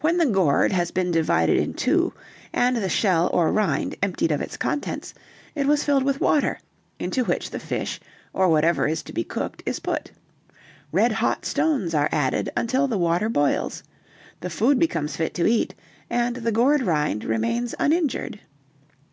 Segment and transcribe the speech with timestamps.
[0.00, 2.12] When the gourd has been divided in two,
[2.52, 5.14] and the shell or rind emptied of its contents,
[5.54, 6.58] it was filled with water,
[6.98, 8.00] into which the fish,
[8.32, 10.10] or whatever is to be cooked, is put;
[10.90, 13.84] red hot stones are added until the water boils;
[14.40, 15.76] the food becomes fit to eat,
[16.10, 18.40] and the gourd rind remains uninjured."